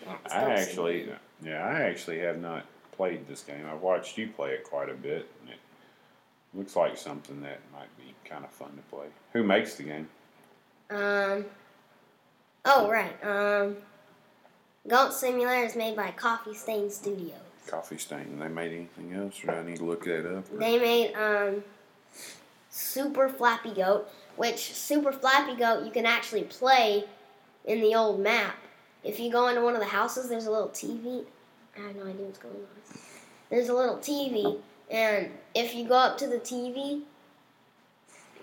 That's 0.05 0.33
I 0.33 0.51
actually, 0.53 1.05
City. 1.05 1.13
yeah, 1.43 1.65
I 1.65 1.81
actually 1.83 2.19
have 2.19 2.39
not 2.39 2.65
played 2.91 3.27
this 3.27 3.41
game. 3.41 3.65
I've 3.71 3.81
watched 3.81 4.17
you 4.17 4.27
play 4.27 4.51
it 4.51 4.63
quite 4.63 4.89
a 4.89 4.93
bit, 4.93 5.29
and 5.41 5.49
it 5.49 5.59
looks 6.53 6.75
like 6.75 6.97
something 6.97 7.41
that 7.41 7.59
might 7.73 7.95
be 7.97 8.13
kind 8.29 8.43
of 8.45 8.51
fun 8.51 8.69
to 8.75 8.95
play. 8.95 9.07
Who 9.33 9.43
makes 9.43 9.75
the 9.75 9.83
game? 9.83 10.07
Um. 10.89 11.45
Oh 12.63 12.89
right. 12.89 13.15
Um. 13.25 13.77
Goat 14.87 15.13
Simulator 15.13 15.65
is 15.65 15.75
made 15.75 15.95
by 15.95 16.11
Coffee 16.11 16.53
Stain 16.53 16.91
Studios. 16.91 17.44
Coffee 17.67 17.97
Stain. 17.97 18.39
They 18.39 18.47
made 18.47 18.71
anything 18.71 19.13
else, 19.13 19.43
or 19.43 19.47
do 19.47 19.53
I 19.53 19.63
need 19.63 19.77
to 19.77 19.85
look 19.85 20.05
that 20.05 20.25
up? 20.37 20.45
or- 20.53 20.57
They 20.57 20.77
made 20.79 21.13
um, 21.15 21.63
Super 22.69 23.29
Flappy 23.29 23.71
Goat, 23.73 24.07
which 24.35 24.73
Super 24.73 25.11
Flappy 25.11 25.55
Goat 25.55 25.85
you 25.85 25.91
can 25.91 26.05
actually 26.05 26.43
play 26.43 27.05
in 27.65 27.81
the 27.81 27.95
old 27.95 28.19
map. 28.19 28.55
If 29.03 29.19
you 29.19 29.31
go 29.31 29.47
into 29.47 29.61
one 29.61 29.73
of 29.75 29.79
the 29.81 29.87
houses, 29.87 30.29
there's 30.29 30.45
a 30.47 30.51
little 30.51 30.69
TV. 30.69 31.23
I 31.77 31.81
have 31.87 31.95
no 31.95 32.03
idea 32.05 32.25
what's 32.25 32.39
going 32.39 32.55
on. 32.55 32.99
There's 33.49 33.69
a 33.69 33.73
little 33.73 33.97
TV, 33.97 34.59
and 34.89 35.29
if 35.53 35.75
you 35.75 35.87
go 35.87 35.95
up 35.95 36.17
to 36.19 36.27
the 36.27 36.39
TV, 36.39 37.01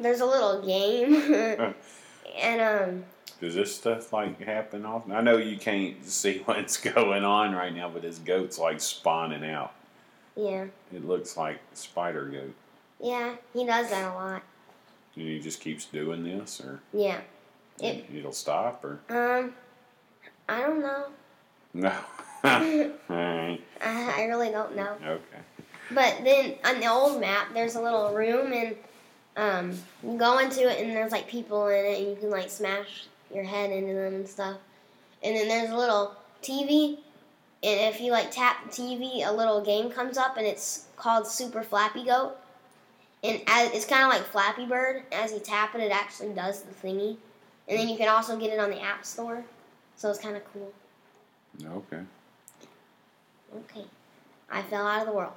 there's 0.00 0.20
a 0.20 0.26
little 0.26 0.64
game, 0.64 1.14
and 2.38 2.60
um, 2.60 3.04
Does 3.42 3.56
this 3.56 3.74
stuff 3.74 4.12
like 4.12 4.40
happen 4.40 4.86
often? 4.86 5.10
I 5.10 5.20
know 5.20 5.36
you 5.36 5.56
can't 5.58 6.02
see 6.08 6.38
what's 6.44 6.76
going 6.76 7.24
on 7.24 7.52
right 7.54 7.74
now, 7.74 7.88
but 7.88 8.04
his 8.04 8.20
goat's 8.20 8.56
like 8.58 8.80
spawning 8.80 9.44
out. 9.44 9.74
Yeah. 10.36 10.66
It 10.94 11.04
looks 11.04 11.36
like 11.36 11.58
spider 11.74 12.24
goat. 12.26 12.54
Yeah, 13.02 13.34
he 13.52 13.66
does 13.66 13.90
that 13.90 14.12
a 14.12 14.14
lot. 14.14 14.42
And 15.16 15.26
he 15.26 15.40
just 15.40 15.60
keeps 15.60 15.86
doing 15.86 16.22
this, 16.22 16.60
or 16.60 16.80
Yeah. 16.94 17.20
It- 17.80 18.06
it'll 18.14 18.32
stop, 18.32 18.84
or 18.84 19.00
Um, 19.10 19.52
I 20.48 20.60
don't 20.60 20.80
know. 20.80 21.06
no. 21.74 21.92
All 22.44 22.50
right. 23.16 23.60
I, 23.84 24.22
I 24.22 24.24
really 24.26 24.50
don't 24.50 24.76
know. 24.76 24.96
Okay. 25.04 25.42
But 25.90 26.20
then 26.22 26.54
on 26.64 26.78
the 26.80 26.86
old 26.86 27.20
map, 27.20 27.48
there's 27.54 27.74
a 27.74 27.82
little 27.82 28.14
room, 28.14 28.52
and 28.52 28.76
um, 29.36 29.78
you 30.08 30.16
go 30.16 30.38
into 30.38 30.68
it, 30.70 30.80
and 30.80 30.94
there's 30.94 31.10
like 31.12 31.26
people 31.28 31.66
in 31.68 31.84
it, 31.84 31.98
and 31.98 32.08
you 32.10 32.16
can 32.16 32.30
like 32.30 32.48
smash 32.48 33.06
your 33.34 33.44
head 33.44 33.70
into 33.70 33.94
them 33.94 34.14
and 34.14 34.28
stuff. 34.28 34.56
And 35.22 35.36
then 35.36 35.48
there's 35.48 35.70
a 35.70 35.76
little 35.76 36.16
TV, 36.42 36.98
and 37.62 37.94
if 37.94 38.00
you 38.00 38.10
like 38.10 38.30
tap 38.30 38.64
the 38.64 38.70
TV, 38.70 39.26
a 39.26 39.32
little 39.32 39.60
game 39.60 39.90
comes 39.90 40.18
up, 40.18 40.36
and 40.36 40.46
it's 40.46 40.86
called 40.96 41.26
Super 41.26 41.62
Flappy 41.62 42.04
Goat. 42.04 42.36
And 43.22 43.40
as, 43.46 43.70
it's 43.70 43.84
kind 43.84 44.02
of 44.02 44.08
like 44.08 44.22
Flappy 44.22 44.66
Bird. 44.66 45.04
As 45.12 45.32
you 45.32 45.38
tap 45.38 45.74
it, 45.74 45.80
it 45.80 45.92
actually 45.92 46.30
does 46.30 46.62
the 46.62 46.74
thingy. 46.74 47.16
And 47.68 47.78
then 47.78 47.88
you 47.88 47.96
can 47.96 48.08
also 48.08 48.36
get 48.36 48.52
it 48.52 48.58
on 48.58 48.70
the 48.70 48.80
App 48.82 49.04
Store. 49.04 49.44
So 49.96 50.10
it's 50.10 50.18
kind 50.18 50.36
of 50.36 50.42
cool. 50.52 50.72
Okay. 51.64 52.02
Okay. 53.56 53.86
I 54.50 54.62
fell 54.62 54.86
out 54.86 55.02
of 55.02 55.06
the 55.06 55.12
world. 55.12 55.32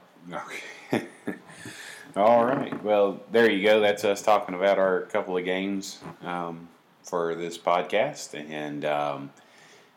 Okay. 0.92 1.08
All 2.16 2.46
right. 2.46 2.84
Well, 2.84 3.20
there 3.32 3.50
you 3.52 3.62
go. 3.64 3.80
That's 3.80 4.04
us 4.04 4.22
talking 4.22 4.56
about 4.56 4.80
our 4.80 5.02
couple 5.02 5.38
of 5.38 5.46
games 5.46 6.00
um, 6.24 6.68
for 7.06 7.36
this 7.36 7.58
podcast. 7.58 8.34
And 8.50 8.84
um, 8.84 9.32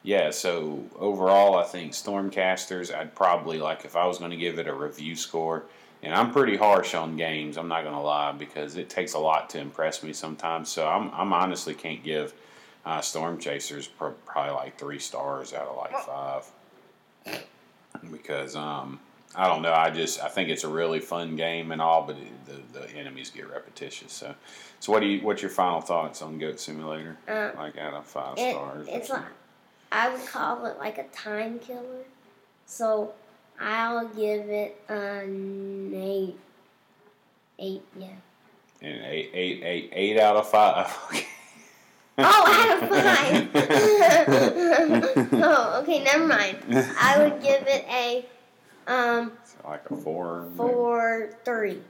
yeah, 0.02 0.30
so 0.30 0.84
overall, 0.98 1.56
I 1.56 1.64
think 1.64 1.92
Stormcasters, 1.92 2.94
I'd 2.94 3.14
probably 3.14 3.58
like 3.58 3.84
if 3.84 3.96
I 3.96 4.06
was 4.06 4.18
going 4.18 4.30
to 4.30 4.36
give 4.36 4.58
it 4.58 4.68
a 4.68 4.74
review 4.74 5.16
score. 5.16 5.64
And 6.00 6.14
I'm 6.14 6.32
pretty 6.32 6.56
harsh 6.56 6.94
on 6.94 7.16
games. 7.16 7.58
I'm 7.58 7.66
not 7.66 7.82
going 7.82 7.94
to 7.94 8.00
lie 8.00 8.30
because 8.30 8.76
it 8.76 8.88
takes 8.88 9.14
a 9.14 9.18
lot 9.18 9.50
to 9.50 9.58
impress 9.58 10.04
me 10.04 10.12
sometimes. 10.12 10.68
So 10.68 10.86
I'm, 10.86 11.10
I'm 11.12 11.32
honestly 11.32 11.74
can't 11.74 12.04
give 12.04 12.34
uh, 12.86 13.00
Storm 13.00 13.38
Chasers 13.38 13.88
pro- 13.88 14.12
probably 14.24 14.54
like 14.54 14.78
three 14.78 15.00
stars 15.00 15.52
out 15.52 15.66
of 15.66 15.76
like 15.76 15.92
five 16.04 17.42
because 18.12 18.54
um, 18.54 19.00
I 19.34 19.46
don't 19.46 19.62
know. 19.62 19.72
I 19.72 19.90
just 19.90 20.22
I 20.22 20.28
think 20.28 20.48
it's 20.48 20.64
a 20.64 20.68
really 20.68 21.00
fun 21.00 21.36
game 21.36 21.70
and 21.70 21.80
all, 21.82 22.06
but 22.06 22.16
it, 22.16 22.46
the 22.72 22.80
the 22.80 22.90
enemies 22.96 23.30
get 23.30 23.48
repetitious. 23.50 24.12
So, 24.12 24.34
so 24.80 24.92
what 24.92 25.00
do 25.00 25.06
you? 25.06 25.20
What's 25.24 25.42
your 25.42 25.50
final 25.50 25.80
thoughts 25.80 26.22
on 26.22 26.38
Goat 26.38 26.58
Simulator? 26.60 27.16
Uh, 27.28 27.50
like 27.56 27.76
out 27.78 27.94
of 27.94 28.06
five 28.06 28.38
It, 28.38 28.54
stars? 28.54 28.86
it's 28.90 29.10
like? 29.10 29.22
I 29.92 30.10
would 30.10 30.26
call 30.26 30.66
it 30.66 30.78
like 30.78 30.98
a 30.98 31.04
time 31.08 31.58
killer. 31.58 32.04
So 32.66 33.12
I'll 33.60 34.06
give 34.08 34.48
it 34.48 34.80
an 34.88 35.92
eight. 35.94 36.36
Eight, 37.60 37.82
yeah. 37.98 38.06
and 38.82 39.02
eight, 39.04 39.30
eight, 39.34 39.62
eight, 39.64 39.90
eight 39.92 40.16
out 40.18 40.36
of 40.36 40.48
five. 40.48 40.86
Okay. 42.18 42.20
Oh, 42.20 42.44
out 42.48 42.82
of 42.82 42.88
five. 42.88 43.48
oh, 45.34 45.80
okay, 45.82 46.02
never 46.02 46.26
mind. 46.26 46.58
I 46.98 47.16
would 47.18 47.40
give 47.40 47.64
it 47.68 47.84
a 47.88 48.26
um 48.88 49.32
So 49.44 49.68
like 49.68 49.88
a 49.90 49.96
four. 49.96 50.42
maybe? 50.42 50.56
four, 50.56 51.30
three, 51.44 51.80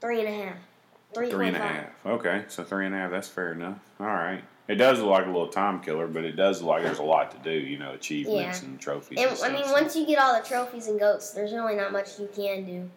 three 0.00 0.20
and 0.20 0.28
a 0.28 0.44
half, 0.44 0.56
three 1.14 1.30
Three 1.30 1.46
and 1.48 1.56
a 1.56 1.60
half. 1.60 1.86
Okay, 2.04 2.44
so 2.48 2.62
three 2.64 2.84
and 2.86 2.94
a 2.94 2.98
half. 2.98 3.10
That's 3.10 3.28
fair 3.28 3.52
enough. 3.52 3.78
All 3.98 4.06
right. 4.06 4.42
It 4.68 4.76
does 4.76 5.00
look 5.00 5.08
like 5.10 5.24
a 5.24 5.30
little 5.30 5.48
time 5.48 5.80
killer, 5.80 6.06
but 6.06 6.24
it 6.24 6.32
does 6.36 6.60
look 6.62 6.68
like 6.70 6.82
there's 6.84 6.98
a 7.00 7.02
lot 7.02 7.30
to 7.32 7.38
do. 7.38 7.50
You 7.56 7.78
know, 7.78 7.92
achievements 7.92 8.62
Yeah. 8.62 8.68
and 8.68 8.80
trophies. 8.80 9.18
And, 9.18 9.30
And 9.30 9.42
I 9.56 9.60
mean, 9.62 9.70
once 9.72 9.96
you 9.96 10.06
get 10.06 10.18
all 10.20 10.38
the 10.40 10.46
trophies 10.46 10.86
and 10.86 10.98
goats, 10.98 11.30
there's 11.32 11.52
really 11.52 11.74
not 11.74 11.90
much 11.92 12.20
you 12.20 12.28
can 12.34 12.64
do, 12.64 12.90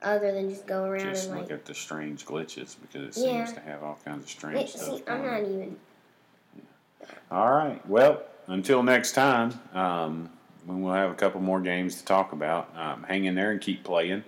other 0.00 0.30
than 0.32 0.48
just 0.48 0.64
go 0.66 0.84
around 0.84 1.00
just 1.00 1.28
and 1.28 1.38
look 1.40 1.50
like. 1.50 1.58
at 1.58 1.64
the 1.64 1.74
strange 1.74 2.24
glitches 2.24 2.76
because 2.80 3.16
it 3.16 3.20
Yeah. 3.20 3.44
seems 3.46 3.52
to 3.54 3.60
have 3.60 3.82
all 3.82 3.98
kinds 4.04 4.24
of 4.24 4.30
strange 4.30 4.56
Wait, 4.56 4.68
stuff. 4.68 4.98
see, 4.98 5.02
I'm 5.08 5.24
not 5.26 5.40
even. 5.42 5.76
All 7.32 7.50
right. 7.52 7.84
Well, 7.88 8.22
until 8.46 8.82
next 8.84 9.12
time, 9.12 9.52
um, 9.74 10.30
when 10.68 10.82
we'll 10.82 10.92
have 10.92 11.10
a 11.10 11.14
couple 11.14 11.40
more 11.40 11.60
games 11.60 11.96
to 11.96 12.04
talk 12.04 12.32
about, 12.32 12.70
um, 12.76 13.02
hang 13.04 13.24
in 13.24 13.34
there 13.34 13.50
and 13.52 13.60
keep 13.60 13.82
playing, 13.84 14.22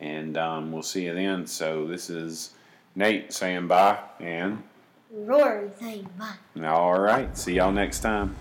and 0.00 0.36
um, 0.36 0.70
we'll 0.70 0.82
see 0.82 1.06
you 1.06 1.14
then. 1.14 1.46
So 1.46 1.86
this 1.86 2.10
is 2.10 2.50
Nate 2.94 3.32
saying 3.32 3.68
bye, 3.68 3.98
and 4.20 4.62
Rory 5.10 5.70
saying 5.80 6.06
bye. 6.18 6.34
all 6.66 7.00
right. 7.00 7.36
See 7.36 7.54
y'all 7.54 7.72
next 7.72 8.00
time. 8.00 8.36